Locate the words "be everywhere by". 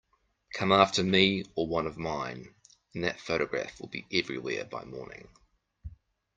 3.89-4.83